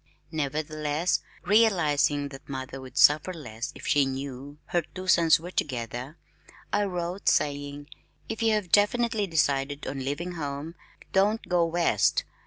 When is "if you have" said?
8.27-8.71